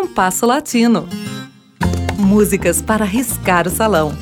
[0.00, 1.08] Compasso Latino.
[2.16, 4.12] Músicas para riscar o salão.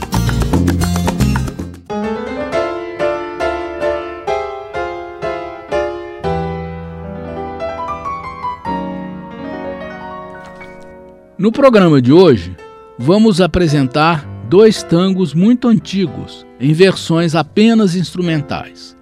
[11.36, 12.56] No programa de hoje,
[12.98, 18.96] vamos apresentar dois tangos muito antigos, em versões apenas instrumentais.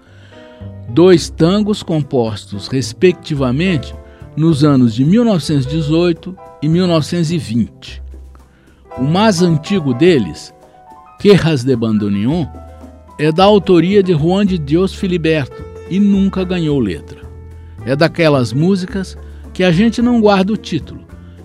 [0.89, 3.95] Dois tangos compostos, respectivamente,
[4.37, 8.03] nos anos de 1918 e 1920.
[8.97, 10.55] O mais antigo deles,
[11.21, 12.47] Querras de Bandoneon,
[13.19, 17.21] é da autoria de Juan de Deus Filiberto e nunca ganhou letra.
[17.85, 19.15] É daquelas músicas
[19.53, 21.03] que a gente não guarda o título,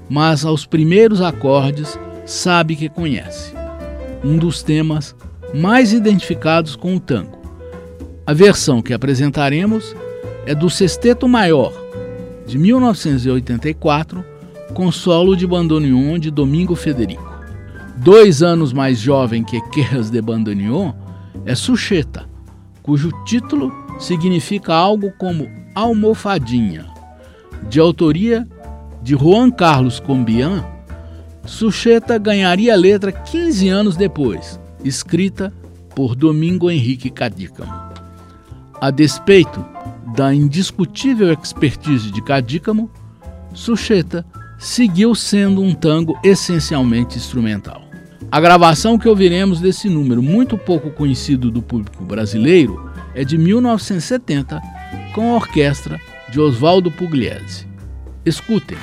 [0.09, 3.53] mas aos primeiros acordes sabe que conhece
[4.23, 5.13] um dos temas
[5.53, 7.37] mais identificados com o tango.
[8.25, 9.93] A versão que apresentaremos
[10.45, 11.73] é do Sexteto Maior,
[12.47, 14.28] de 1984,
[14.73, 17.29] com solo de bandoneon de Domingo Federico.
[17.97, 20.93] Dois anos mais jovem que Querras de Bandoneon
[21.45, 22.29] é Sucheta,
[22.81, 26.85] cujo título significa algo como almofadinha.
[27.69, 28.47] De autoria
[29.01, 30.65] de Juan Carlos Combian,
[31.45, 35.51] Sucheta ganharia a letra 15 anos depois, escrita
[35.95, 37.73] por Domingo Henrique Cadícamo.
[38.79, 39.65] A despeito
[40.15, 42.89] da indiscutível expertise de Cadícamo,
[43.53, 44.25] Sucheta
[44.59, 47.89] seguiu sendo um tango essencialmente instrumental.
[48.31, 54.61] A gravação que ouviremos desse número, muito pouco conhecido do público brasileiro, é de 1970,
[55.15, 55.99] com a orquestra
[56.29, 57.65] de Oswaldo Pugliese.
[58.23, 58.77] Escutem.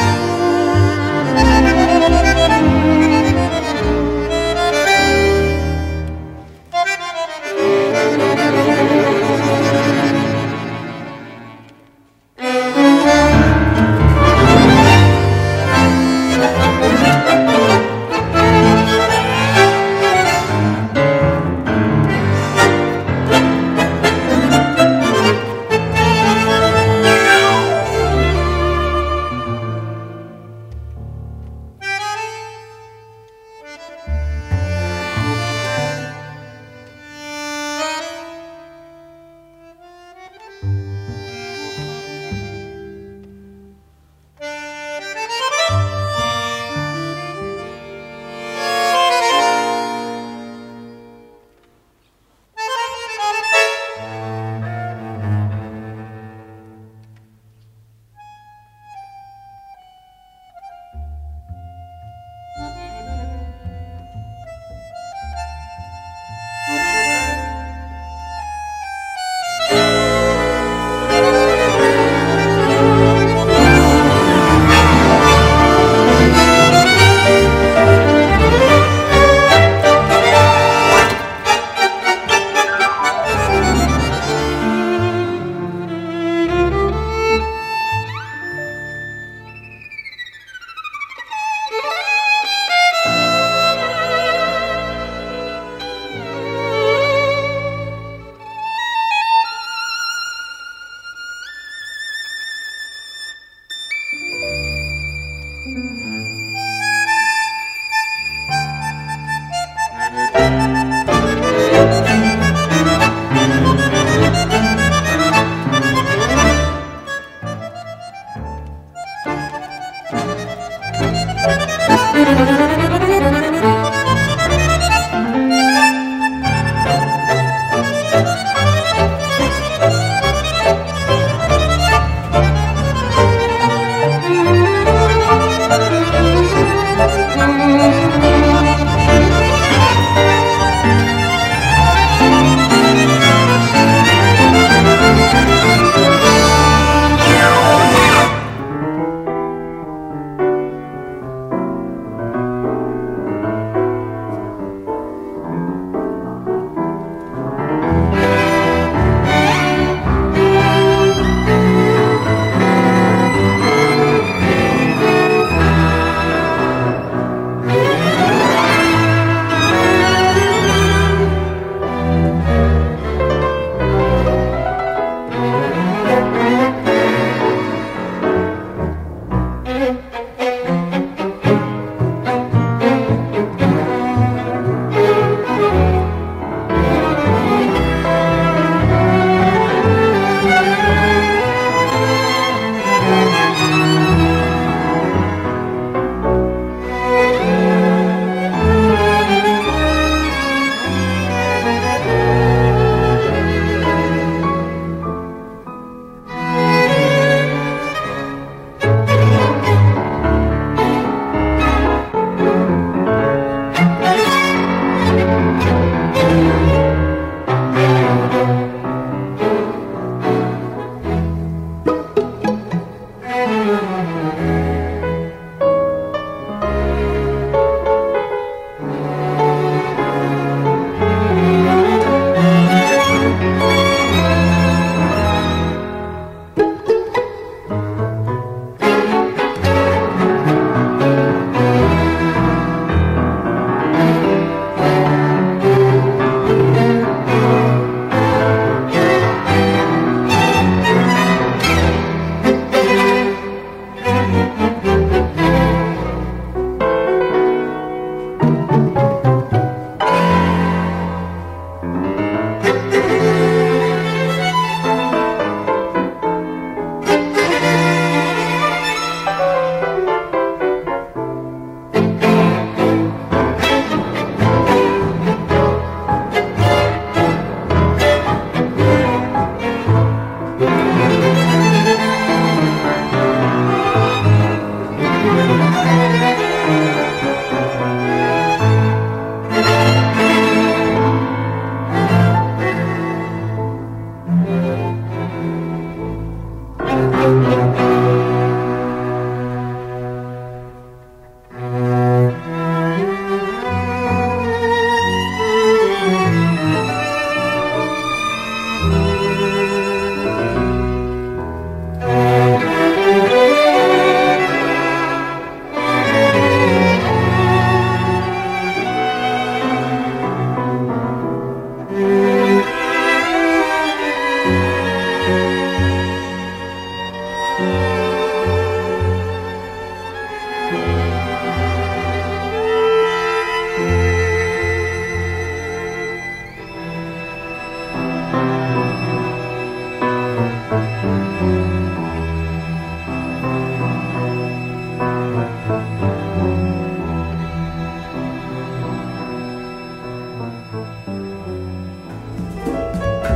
[0.00, 0.37] oh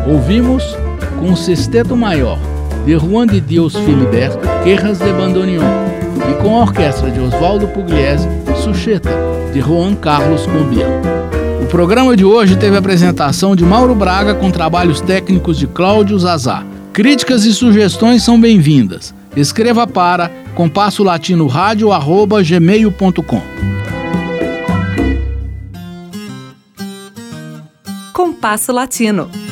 [0.06, 0.64] Ouvimos
[1.18, 2.38] com o Sexteto Maior
[2.84, 5.62] de Juan de Deus Filiberto, Querras de Bandoneon,
[6.30, 8.26] e com a orquestra de Oswaldo Pugliese,
[8.62, 9.10] Sucheta,
[9.52, 10.88] de Juan Carlos Combian.
[11.62, 16.18] O programa de hoje teve a apresentação de Mauro Braga com trabalhos técnicos de Cláudio
[16.18, 16.64] Zazá.
[16.92, 19.14] Críticas e sugestões são bem-vindas.
[19.36, 23.40] Escreva para compasso latino gmail.com.
[28.12, 29.51] Compasso Latino.